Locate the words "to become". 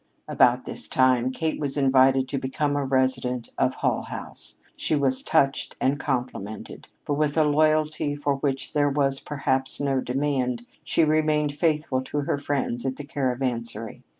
2.29-2.75